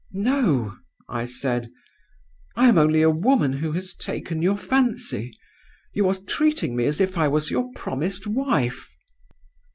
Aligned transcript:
"'No,' 0.13 0.77
I 1.07 1.25
said; 1.25 1.69
'I 2.55 2.69
am 2.69 2.77
only 2.79 3.03
a 3.03 3.09
woman 3.11 3.53
who 3.53 3.73
has 3.73 3.93
taken 3.93 4.41
your 4.41 4.57
fancy. 4.57 5.37
You 5.93 6.07
are 6.09 6.15
treating 6.15 6.75
me 6.75 6.85
as 6.85 6.99
if 6.99 7.19
I 7.19 7.27
was 7.27 7.51
your 7.51 7.69
promised 7.75 8.25
wife. 8.25 8.89